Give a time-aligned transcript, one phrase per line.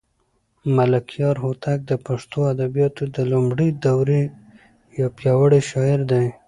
[0.75, 4.21] ملکیار هوتک د پښتو ادبیاتو د لومړنۍ دورې
[4.99, 6.25] یو پیاوړی شاعر دی.